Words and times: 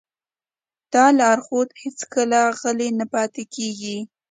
دا 0.93 1.05
لارښود 1.19 1.69
هېڅکله 1.83 2.41
غلی 2.59 2.89
نه 2.99 3.05
پاتې 3.13 3.43
کېږي. 3.55 3.97